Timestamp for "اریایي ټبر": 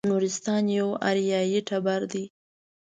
1.09-2.01